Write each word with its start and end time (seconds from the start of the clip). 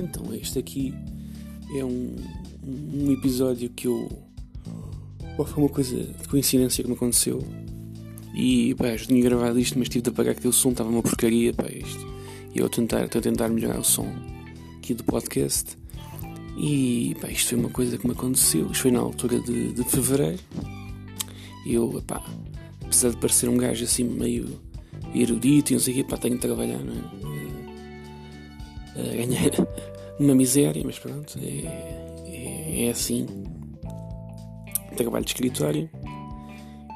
Então, 0.00 0.34
este 0.34 0.58
aqui 0.58 0.94
é 1.76 1.84
um, 1.84 2.16
um 2.94 3.12
episódio 3.12 3.68
que 3.70 3.86
eu. 3.86 4.08
foi 5.36 5.62
uma 5.62 5.68
coisa 5.68 5.96
de 5.96 6.28
coincidência 6.28 6.82
que 6.82 6.88
me 6.88 6.96
aconteceu. 6.96 7.44
E 8.34 8.74
pá, 8.74 8.96
já 8.96 9.06
tinha 9.06 9.22
gravado 9.22 9.58
isto, 9.58 9.78
mas 9.78 9.88
tive 9.88 10.02
de 10.02 10.10
apagar 10.10 10.34
que 10.34 10.48
o 10.48 10.52
som 10.52 10.70
estava 10.70 10.88
uma 10.88 11.02
porcaria. 11.02 11.52
Pá, 11.52 11.66
isto. 11.68 12.06
E 12.54 12.58
eu 12.58 12.68
tentar, 12.68 13.04
a 13.04 13.08
tentar 13.08 13.48
melhorar 13.48 13.78
o 13.78 13.84
som 13.84 14.08
aqui 14.78 14.94
do 14.94 15.04
podcast. 15.04 15.76
E 16.56 17.16
pá, 17.20 17.28
isto 17.28 17.50
foi 17.50 17.58
uma 17.58 17.70
coisa 17.70 17.98
que 17.98 18.06
me 18.06 18.12
aconteceu. 18.12 18.66
Isto 18.70 18.82
foi 18.82 18.90
na 18.90 19.00
altura 19.00 19.40
de, 19.40 19.72
de 19.72 19.84
fevereiro. 19.84 20.40
Eu, 21.66 22.02
pá, 22.06 22.24
apesar 22.82 23.10
de 23.10 23.16
parecer 23.18 23.48
um 23.48 23.56
gajo 23.56 23.84
assim 23.84 24.04
meio 24.04 24.58
erudito 25.14 25.72
e 25.72 25.74
não 25.74 25.80
sei 25.80 25.92
o 25.92 25.96
quê, 25.96 26.04
pá, 26.04 26.16
tenho 26.16 26.36
de 26.36 26.40
trabalhar, 26.40 26.78
não 26.78 26.94
é? 26.94 27.20
A 28.96 29.16
ganhar 29.16 29.50
uma 30.20 30.34
miséria, 30.34 30.82
mas 30.84 30.98
pronto, 30.98 31.38
é, 31.38 31.64
é, 32.26 32.86
é 32.86 32.90
assim. 32.90 33.26
Trabalho 34.94 35.24
de 35.24 35.30
escritório 35.30 35.88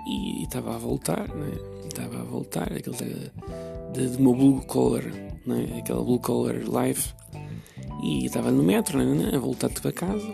e 0.07 0.43
estava 0.43 0.75
a 0.75 0.79
voltar, 0.79 1.27
né? 1.35 1.53
Estava 1.87 2.21
a 2.21 2.25
voltar, 2.25 2.71
aquele 2.71 2.97
de, 2.97 3.33
de, 3.95 4.11
de 4.11 4.19
blue 4.19 4.61
collar, 4.67 5.05
né? 5.47 5.79
Aquela 5.79 6.05
blue 6.05 6.19
collar 6.19 6.57
life. 6.57 7.15
E 8.03 8.27
estava 8.27 8.51
no 8.51 8.63
metro, 8.63 8.99
né? 8.99 9.31
A 9.35 9.39
voltar 9.39 9.71
para 9.71 9.91
casa. 9.91 10.29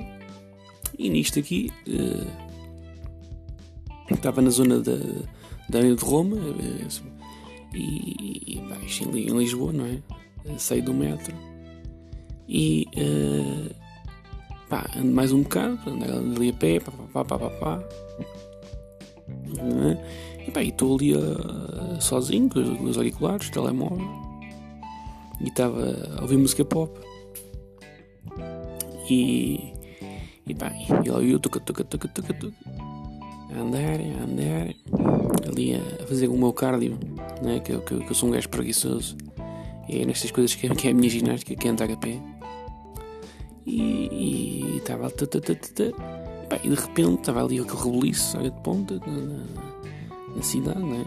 E 0.98 1.08
nisto 1.08 1.38
aqui 1.38 1.70
uh, 1.86 2.26
estava 4.12 4.42
na 4.42 4.50
zona 4.50 4.80
da, 4.80 5.78
área 5.78 5.94
de 5.94 6.04
Roma. 6.04 6.36
Uh, 6.36 6.88
e, 7.72 8.56
e 8.56 8.60
em 9.04 9.38
Lisboa, 9.38 9.72
não 9.72 9.86
é? 9.86 10.02
Saí 10.58 10.82
do 10.82 10.92
metro 10.92 11.49
e 12.50 12.88
uh, 12.96 13.72
pá, 14.68 14.84
ando 14.96 15.12
mais 15.12 15.30
um 15.30 15.42
bocado, 15.42 15.78
ando 15.86 16.36
ali 16.36 16.50
a 16.50 16.52
pé, 16.52 16.80
pá, 16.80 16.90
pá, 17.12 17.24
pá, 17.24 17.38
pá, 17.38 17.50
pá. 17.50 17.84
Uh, 19.46 19.96
e 20.58 20.68
estou 20.68 20.96
ali 20.96 21.14
uh, 21.14 22.00
sozinho 22.00 22.50
com 22.50 22.58
os, 22.58 22.76
com 22.76 22.84
os 22.84 22.96
auriculares, 22.96 23.50
telemóvel, 23.50 24.04
e 25.40 25.44
estava 25.44 25.96
a 26.18 26.22
ouvir 26.22 26.38
música 26.38 26.64
pop. 26.64 26.98
E, 29.08 29.72
e 30.44 30.52
pá, 30.52 30.72
e 31.04 31.08
lá 31.08 31.20
eu 31.20 31.38
tuca, 31.38 31.60
tuca, 31.60 31.84
tuca, 31.84 32.08
tuca, 32.08 32.34
tuca, 32.34 32.56
andar, 33.56 34.00
andar, 34.00 34.74
ali 35.48 35.76
a 35.76 36.06
fazer 36.08 36.26
o 36.26 36.36
meu 36.36 36.52
cardio, 36.52 36.98
né? 37.42 37.60
que, 37.60 37.78
que, 37.78 37.96
que 37.96 38.10
eu 38.10 38.14
sou 38.14 38.28
um 38.28 38.32
gajo 38.32 38.48
preguiçoso. 38.48 39.16
E 39.88 40.02
é 40.02 40.04
nestas 40.04 40.32
coisas 40.32 40.52
que, 40.56 40.68
que 40.68 40.88
é 40.88 40.90
a 40.90 40.94
minha 40.94 41.08
ginástica, 41.08 41.54
que 41.54 41.68
é 41.68 41.70
andar 41.70 41.88
a 41.88 41.96
pé 41.96 42.20
e 43.66 44.76
estava 44.78 45.08
e 46.64 46.68
de 46.68 46.74
repente 46.74 47.20
estava 47.20 47.44
ali 47.44 47.60
aquele 47.60 47.78
rebuliço, 47.78 48.36
olha 48.36 48.50
de 48.50 48.60
ponta, 48.62 48.98
na, 49.06 49.12
na, 49.12 50.34
na 50.34 50.42
cidade, 50.42 50.82
né? 50.82 51.04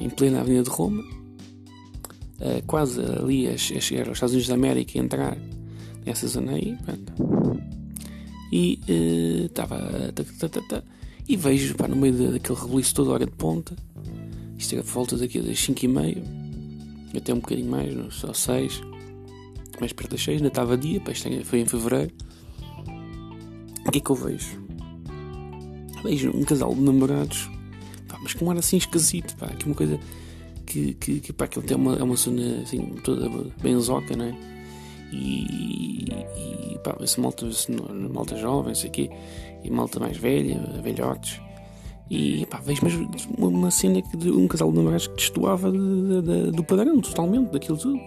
em 0.00 0.10
plena 0.10 0.40
Avenida 0.40 0.64
de 0.64 0.70
Roma, 0.70 1.02
uh, 1.02 2.66
quase 2.66 3.00
ali 3.00 3.48
a, 3.48 3.52
a, 3.52 3.56
chegar 3.56 4.08
aos 4.08 4.16
Estados 4.16 4.32
Unidos 4.32 4.48
da 4.48 4.54
América 4.54 4.92
e 4.96 5.00
entrar 5.00 5.36
nessa 6.04 6.26
zona 6.28 6.52
aí, 6.52 6.76
pronto. 6.84 7.12
E 8.52 8.80
estava. 9.46 9.76
Uh, 9.76 10.82
e 11.28 11.36
vejo 11.36 11.74
pá, 11.74 11.88
no 11.88 11.96
meio 11.96 12.32
daquele 12.32 12.58
rebuliço 12.58 12.94
todo, 12.94 13.10
hora 13.10 13.26
de 13.26 13.32
ponta, 13.32 13.74
isto 14.56 14.74
era 14.74 14.82
volta 14.82 15.16
daqui 15.16 15.40
das 15.40 15.58
5 15.58 15.84
e 15.84 15.88
meia, 15.88 16.22
até 17.16 17.34
um 17.34 17.40
bocadinho 17.40 17.68
mais, 17.68 17.92
só 18.14 18.32
6 18.32 18.80
mais 19.80 19.92
perto 19.92 20.12
das 20.12 20.22
6, 20.22 20.36
ainda 20.36 20.48
estava 20.48 20.76
dia, 20.76 21.00
foi 21.44 21.60
em 21.60 21.66
fevereiro. 21.66 22.12
O 23.86 23.90
que 23.90 23.98
é 23.98 24.00
que 24.00 24.10
eu 24.10 24.16
vejo? 24.16 24.64
Vejo 26.02 26.30
um 26.30 26.44
casal 26.44 26.74
de 26.74 26.80
namorados, 26.80 27.50
pá, 28.08 28.18
mas 28.22 28.34
com 28.34 28.46
um 28.46 28.50
ar 28.50 28.58
assim 28.58 28.76
esquisito, 28.76 29.36
pá, 29.36 29.48
que 29.48 29.66
uma 29.66 29.74
coisa 29.74 29.98
que, 30.66 30.94
que, 30.94 31.20
que 31.20 31.32
pá, 31.32 31.46
que 31.46 31.60
tem 31.62 31.76
uma, 31.76 31.96
é 31.96 32.02
uma 32.02 32.16
zona 32.16 32.62
assim, 32.62 32.94
toda 33.04 33.28
bem 33.62 33.78
zoca, 33.78 34.16
né? 34.16 34.36
E, 35.12 36.04
e 36.74 36.78
pá, 36.82 36.96
esse 37.00 37.20
malta, 37.20 37.46
malta 38.12 38.36
jovem, 38.36 38.74
sei 38.74 38.90
quê, 38.90 39.10
e 39.62 39.70
malta 39.70 40.00
mais 40.00 40.16
velha, 40.16 40.60
velhotes. 40.82 41.40
E 42.10 42.46
pá, 42.46 42.60
vejo 42.64 42.84
mesmo 42.84 43.08
uma 43.38 43.70
cena 43.70 44.00
de 44.02 44.30
um 44.30 44.46
casal 44.46 44.70
de 44.70 44.76
namorados 44.76 45.06
que 45.08 45.16
destoava 45.16 45.70
de, 45.72 45.78
de, 45.78 46.22
de, 46.22 46.50
do 46.52 46.64
padrão, 46.64 47.00
totalmente, 47.00 47.50
daquilo 47.50 47.78
tudo. 47.78 48.00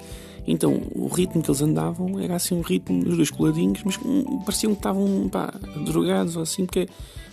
Então, 0.47 0.81
o 0.95 1.07
ritmo 1.07 1.41
que 1.41 1.49
eles 1.49 1.61
andavam 1.61 2.19
era 2.19 2.35
assim 2.35 2.55
um 2.55 2.61
ritmo 2.61 3.03
dos 3.03 3.15
dois 3.15 3.31
coladinhos, 3.31 3.81
mas 3.83 3.97
pareciam 4.45 4.73
que 4.73 4.79
estavam 4.79 5.29
pá, 5.29 5.53
drogados 5.85 6.35
ou 6.35 6.41
assim, 6.41 6.65
porque 6.65 6.87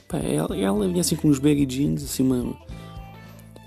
pá, 0.08 0.18
ela, 0.18 0.56
ela 0.56 0.86
vinha 0.86 1.00
assim 1.00 1.16
com 1.16 1.28
uns 1.28 1.38
baggy 1.38 1.66
jeans, 1.66 2.04
assim 2.04 2.22
uma. 2.22 2.54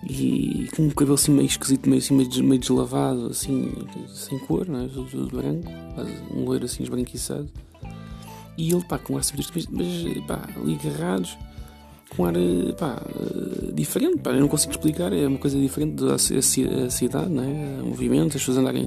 E 0.08 0.70
com 0.76 0.84
um 0.84 0.90
cabelo 0.90 1.16
assim 1.16 1.32
meio 1.32 1.48
esquisito, 1.48 1.90
meio, 1.90 2.00
assim, 2.00 2.14
meio, 2.16 2.44
meio 2.44 2.60
deslavado, 2.60 3.28
assim, 3.28 3.72
sem 4.08 4.40
cor, 4.40 4.68
né? 4.68 4.90
tudo, 4.94 5.10
tudo 5.10 5.38
branco, 5.38 5.70
um 6.34 6.46
loiro 6.46 6.66
assim 6.66 6.84
esbranquiçado. 6.84 7.50
E 8.58 8.72
ele, 8.72 8.84
pá, 8.86 8.98
com 8.98 9.16
ar 9.16 9.20
assim, 9.20 9.36
mas 9.36 9.48
pá, 10.26 10.48
ali 10.56 10.80
agarrados, 10.82 11.38
com 12.16 12.26
ar, 12.26 12.34
pá, 12.78 13.02
diferente, 13.74 14.20
pá, 14.20 14.32
eu 14.32 14.40
não 14.40 14.48
consigo 14.48 14.72
explicar, 14.72 15.12
é 15.12 15.28
uma 15.28 15.38
coisa 15.38 15.60
diferente 15.60 15.96
da 15.96 16.18
cidade, 16.18 17.30
né? 17.30 17.82
O 17.84 17.88
movimento, 17.88 18.28
as 18.28 18.42
pessoas 18.42 18.58
andarem 18.58 18.86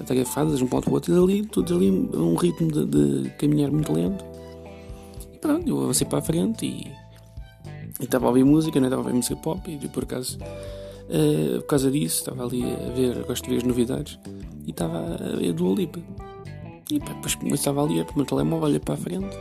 atarefadas 0.00 0.58
de 0.58 0.64
um 0.64 0.66
ponto 0.66 0.84
para 0.84 0.90
o 0.90 0.94
outro, 0.94 1.14
e 1.14 1.22
ali, 1.22 1.46
tudo 1.46 1.76
ali 1.76 1.90
um 1.90 2.34
ritmo 2.34 2.70
de, 2.70 2.86
de, 3.22 3.30
caminhar 3.30 3.70
muito 3.70 3.92
lento. 3.92 4.24
E 5.32 5.38
pronto, 5.38 5.68
eu 5.68 5.82
avancei 5.82 6.06
para 6.06 6.18
a 6.18 6.22
frente 6.22 6.66
e 6.66 6.92
estava 8.00 8.26
a 8.26 8.28
ouvir 8.28 8.44
música, 8.44 8.78
não 8.78 8.82
né? 8.82 8.88
estava 8.88 9.02
a 9.02 9.04
ouvir 9.04 9.16
música 9.16 9.36
pop, 9.36 9.70
e 9.70 9.88
por 9.88 10.04
acaso, 10.04 10.38
uh, 10.38 11.60
por 11.60 11.66
causa 11.66 11.90
disso, 11.90 12.20
estava 12.20 12.44
ali 12.44 12.62
a 12.62 12.92
ver, 12.92 13.24
gosto 13.24 13.44
de 13.44 13.50
ver 13.50 13.56
as 13.58 13.62
novidades, 13.62 14.18
e 14.66 14.70
estava 14.70 14.98
a 14.98 15.36
ver 15.36 15.52
do 15.52 15.74
Lipa. 15.74 16.00
E 16.90 17.00
pá, 17.00 17.12
depois 17.14 17.38
estava 17.54 17.82
ali, 17.82 18.02
para 18.04 18.12
o 18.12 18.16
meu 18.16 18.26
telemóvel, 18.26 18.68
olhei 18.68 18.80
para 18.80 18.94
a 18.94 18.96
frente. 18.96 19.36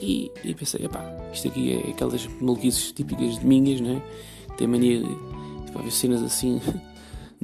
E, 0.00 0.30
e 0.44 0.54
pensei, 0.54 0.84
epá, 0.84 1.02
isto 1.32 1.48
aqui 1.48 1.72
é 1.72 1.90
aquelas 1.90 2.26
maluquices 2.40 2.92
típicas 2.92 3.38
de 3.38 3.46
minhas, 3.46 3.80
né? 3.80 4.02
Tem 4.56 4.66
mania 4.66 5.00
de 5.00 5.08
tipo, 5.66 5.82
ver 5.82 5.90
cenas 5.90 6.22
assim 6.22 6.60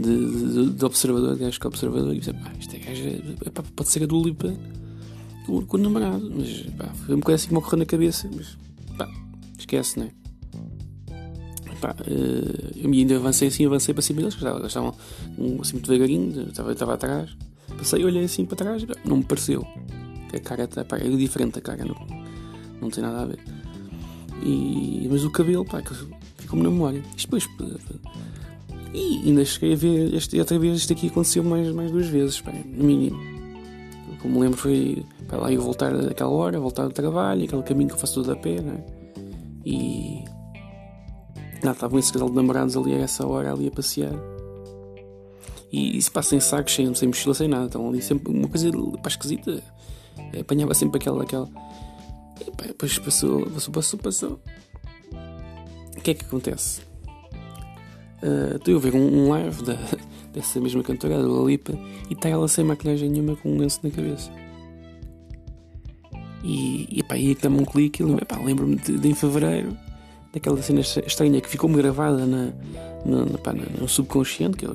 de, 0.01 0.53
de, 0.53 0.71
de 0.71 0.85
observador, 0.85 1.35
de 1.35 1.45
gajo 1.45 1.61
que 1.61 1.67
é 1.67 1.69
observador, 1.69 2.15
e 2.15 2.19
pensei, 2.19 2.35
pá, 2.35 2.53
é 2.73 2.79
gajo, 2.79 3.03
é, 3.45 3.51
pá, 3.51 3.63
pode 3.75 3.89
ser 3.89 4.03
a 4.03 4.07
do 4.07 4.23
Lipa 4.23 4.55
com, 5.47 5.65
com 5.67 5.77
o 5.77 5.81
namorado, 5.81 6.31
mas 6.35 6.63
pá, 6.77 6.87
foi 6.87 7.15
uma 7.15 7.23
coisa 7.23 7.37
assim 7.37 7.49
que 7.49 7.53
me 7.53 7.59
ocorreu 7.59 7.79
na 7.79 7.87
cabeça, 7.87 8.31
mas 8.35 8.57
pá, 8.97 9.09
esquece, 9.59 9.99
não 9.99 10.07
é? 10.07 10.11
Pá, 11.81 11.95
uh, 11.99 12.71
eu 12.77 12.91
ainda 12.91 13.17
avancei 13.17 13.49
assim, 13.49 13.65
avancei 13.65 13.95
para 13.95 14.03
cima 14.03 14.21
deles, 14.21 14.35
que 14.35 14.45
estavam, 14.45 14.67
estavam 14.67 14.95
assim 15.61 15.73
muito 15.75 15.91
devagarinho, 15.91 16.49
estava, 16.49 16.73
estava 16.73 16.95
atrás, 16.95 17.37
passei, 17.77 18.05
olhei 18.05 18.25
assim 18.25 18.45
para 18.45 18.57
trás, 18.57 18.85
não 19.05 19.19
me 19.19 19.25
pareceu, 19.25 19.67
a 20.33 20.41
cara 20.41 20.65
está, 20.65 20.85
pá, 20.85 20.99
é 20.99 21.09
diferente 21.09 21.59
a 21.59 21.63
cara, 21.63 21.85
não, 21.85 21.97
não 22.81 22.91
tem 22.91 23.03
nada 23.03 23.23
a 23.23 23.27
ver. 23.27 23.41
E, 24.43 25.07
mas 25.11 25.25
o 25.25 25.31
cabelo, 25.31 25.65
pá, 25.65 25.83
ficou-me 26.39 26.65
na 26.65 26.71
memória. 26.71 27.03
Isto 27.17 27.27
depois 27.27 27.47
e 28.93 29.29
ainda 29.29 29.45
cheguei 29.45 29.75
a 29.75 29.77
ver, 29.77 30.15
este, 30.15 30.39
outra 30.39 30.59
vez 30.59 30.79
isto 30.79 30.93
aqui 30.93 31.07
aconteceu 31.07 31.45
mais, 31.45 31.71
mais 31.73 31.91
duas 31.91 32.07
vezes, 32.09 32.41
pá, 32.41 32.53
no 32.53 32.85
mínimo. 32.85 33.19
Como 34.21 34.35
me 34.35 34.41
lembro 34.41 34.59
foi 34.59 35.05
para 35.29 35.39
lá 35.39 35.53
eu 35.53 35.63
voltar 35.63 35.97
daquela 35.97 36.31
hora, 36.31 36.61
voltar 36.61 36.85
do 36.85 36.93
trabalho, 36.93 37.45
aquele 37.45 37.63
caminho 37.63 37.89
que 37.89 37.95
eu 37.95 37.99
faço 37.99 38.15
todo 38.15 38.33
a 38.33 38.37
pé, 38.37 38.61
né? 38.61 38.85
E. 39.65 40.25
Nada, 41.63 41.73
estavam 41.73 41.99
esse 41.99 42.13
casal 42.13 42.29
de 42.29 42.35
namorados 42.35 42.77
ali 42.77 42.95
a 42.95 42.99
essa 42.99 43.27
hora 43.27 43.53
ali 43.53 43.69
a 43.69 43.71
passear. 43.71 44.13
E, 45.73 45.97
e 45.97 46.03
se 46.03 46.11
passa 46.11 46.35
em 46.35 46.41
sacos, 46.41 46.75
sem, 46.75 46.93
sem 46.95 47.09
mochila, 47.09 47.35
sem 47.35 47.49
nada. 47.49 47.67
Então 47.67 47.89
ali 47.89 48.03
sempre 48.03 48.33
uma 48.33 48.49
coisa 48.49 48.71
pá, 49.03 49.09
esquisita. 49.09 49.63
Apanhava 50.39 50.75
sempre 50.75 50.99
aquela. 50.99 51.23
aquela... 51.23 51.49
E, 52.41 52.51
pá, 52.51 52.65
depois 52.67 52.99
passou, 52.99 53.47
passou, 53.47 53.73
passou, 53.73 53.99
passou. 54.01 54.41
O 55.97 56.01
que 56.03 56.11
é 56.11 56.15
que 56.15 56.25
acontece? 56.25 56.90
Uh, 58.23 58.57
estou 58.57 58.77
a 58.77 58.79
ver 58.79 58.95
um, 58.95 59.25
um 59.25 59.29
live 59.31 59.63
da, 59.63 59.79
dessa 60.33 60.61
mesma 60.61 60.83
cantora, 60.83 61.23
da 61.23 61.29
Lipa, 61.29 61.73
e 62.11 62.13
está 62.13 62.29
ela 62.29 62.47
sem 62.49 62.65
maquilhagem 62.65 63.09
nenhuma 63.09 63.37
com 63.37 63.51
um 63.51 63.59
lenço 63.59 63.81
na 63.83 63.91
cabeça. 63.91 64.31
E, 66.43 66.87
e 66.91 67.03
pá, 67.03 67.15
aí 67.15 67.35
que 67.35 67.43
dá-me 67.43 67.61
um 67.61 67.65
clique 67.65 68.03
e 68.03 68.07
lembro-me 68.07 68.77
de, 68.77 68.99
de, 68.99 69.09
em 69.09 69.15
fevereiro 69.15 69.77
daquela 70.33 70.61
cena 70.63 70.81
estranha 70.81 71.41
que 71.41 71.49
ficou-me 71.49 71.77
gravada 71.77 72.25
na, 72.25 72.53
na, 73.05 73.25
na, 73.25 73.39
pá, 73.39 73.53
no 73.53 73.89
subconsciente, 73.89 74.57
que, 74.57 74.67
é 74.67 74.71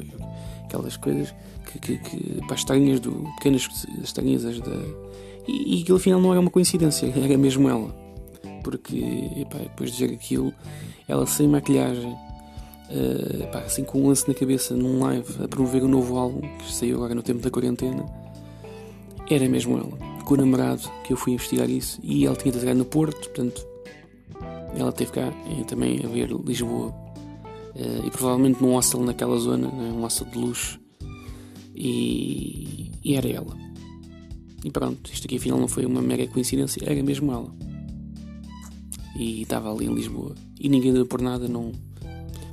aquelas 0.66 0.98
coisas 0.98 1.34
que, 1.66 1.80
que, 1.80 1.98
que 1.98 2.48
pá, 2.48 2.56
estranhas 2.56 3.00
do 3.00 3.12
pequenas 3.38 3.68
estranhezas 4.04 4.60
da. 4.60 4.76
E, 5.48 5.78
e 5.78 5.82
aquilo 5.82 5.98
afinal 5.98 6.20
não 6.20 6.32
era 6.32 6.40
uma 6.40 6.52
coincidência, 6.52 7.12
era 7.16 7.38
mesmo 7.38 7.70
ela. 7.70 7.96
Porque 8.64 9.46
pá, 9.50 9.60
depois 9.60 9.92
de 9.92 9.98
dizer 9.98 10.14
aquilo, 10.14 10.54
ela 11.08 11.26
sem 11.26 11.48
maquilhagem 11.48 12.16
uh, 12.90 13.52
pá, 13.52 13.60
assim 13.60 13.84
com 13.84 14.04
um 14.04 14.08
lance 14.08 14.28
na 14.28 14.34
cabeça 14.34 14.76
num 14.76 15.00
live 15.00 15.44
a 15.44 15.48
promover 15.48 15.84
um 15.84 15.88
novo 15.88 16.18
álbum 16.18 16.42
que 16.58 16.74
saiu 16.74 16.98
agora 16.98 17.16
no 17.16 17.24
tempo 17.24 17.42
da 17.42 17.50
quarentena 17.50 18.06
era 19.30 19.48
mesmo 19.50 19.78
ela. 19.78 19.98
Com 20.24 20.34
o 20.34 20.38
namorado 20.38 20.90
que 21.04 21.14
eu 21.14 21.18
fui 21.18 21.34
investigar 21.34 21.70
isso 21.70 22.00
e 22.04 22.26
ela 22.26 22.36
tinha 22.36 22.52
de 22.52 22.58
trabalhar 22.58 22.78
no 22.78 22.86
Porto, 22.86 23.30
portanto 23.30 23.66
ela 24.78 24.92
teve 24.92 25.12
cá 25.12 25.32
também 25.68 26.02
a 26.04 26.08
ver 26.08 26.30
Lisboa 26.30 26.94
e 28.06 28.10
provavelmente 28.10 28.62
num 28.62 28.74
hostel 28.74 29.02
naquela 29.02 29.38
zona, 29.38 29.68
né, 29.68 29.92
um 29.92 30.02
hostel 30.02 30.28
de 30.28 30.38
luxo 30.38 30.80
e, 31.76 32.92
e 33.04 33.16
era 33.16 33.28
ela. 33.28 33.56
E 34.64 34.72
pronto, 34.72 35.12
isto 35.12 35.26
aqui 35.26 35.36
afinal 35.36 35.60
não 35.60 35.68
foi 35.68 35.86
uma 35.86 36.02
mega 36.02 36.26
coincidência, 36.26 36.82
era 36.84 37.04
mesmo 37.04 37.32
ela. 37.32 37.54
E 39.16 39.44
estava 39.44 39.72
ali 39.72 39.86
em 39.86 39.94
Lisboa. 39.94 40.34
E 40.60 40.68
ninguém 40.68 40.92
deu 40.92 41.06
por 41.06 41.22
nada, 41.22 41.48
não. 41.48 41.72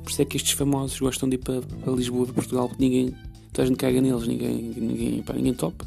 Por 0.03 0.11
isso 0.11 0.21
é 0.21 0.25
que 0.25 0.37
estes 0.37 0.51
famosos 0.53 0.99
gostam 0.99 1.29
de 1.29 1.35
ir 1.35 1.39
para, 1.39 1.61
para 1.61 1.93
Lisboa, 1.93 2.25
para 2.25 2.35
Portugal, 2.35 2.67
porque 2.67 2.83
ninguém. 2.83 3.15
Toda 3.51 3.63
a 3.63 3.65
gente 3.67 3.77
caga 3.77 4.01
neles, 4.01 4.27
ninguém, 4.27 4.73
ninguém, 4.75 5.21
pá, 5.21 5.33
ninguém 5.33 5.53
topa. 5.53 5.85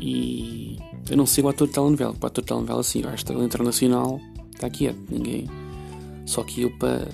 E 0.00 0.78
eu 1.10 1.16
não 1.16 1.26
sei 1.26 1.42
o 1.42 1.48
ator 1.48 1.66
de 1.66 1.74
telenovela, 1.74 2.12
o 2.12 2.26
ator 2.26 2.42
de 2.42 2.48
telenovela 2.48 2.82
sim, 2.82 3.02
a 3.04 3.14
estrela 3.14 3.44
internacional 3.44 4.20
está 4.54 4.68
quieto, 4.68 4.98
ninguém. 5.10 5.46
Só 6.26 6.42
que 6.42 6.62
eu 6.62 6.70
para, 6.78 7.08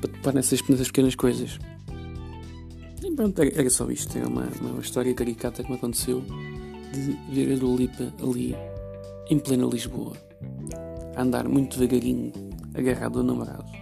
para 0.00 0.10
topar 0.10 0.34
nessas, 0.34 0.62
nessas 0.68 0.86
pequenas 0.86 1.14
coisas. 1.14 1.58
E 3.02 3.10
pronto, 3.10 3.42
era 3.42 3.70
só 3.70 3.90
isto. 3.90 4.16
É 4.16 4.26
uma, 4.26 4.48
uma 4.60 4.80
história 4.80 5.12
caricata 5.12 5.62
que 5.62 5.70
me 5.70 5.76
aconteceu 5.76 6.22
de 6.92 7.16
ver 7.32 7.54
a 7.54 7.56
Dua 7.56 7.76
Lipa 7.76 8.12
ali 8.22 8.54
em 9.28 9.38
plena 9.38 9.66
Lisboa, 9.66 10.16
a 11.16 11.22
andar 11.22 11.48
muito 11.48 11.78
devagarinho, 11.78 12.32
agarrado 12.74 13.18
ao 13.18 13.24
namorado. 13.24 13.79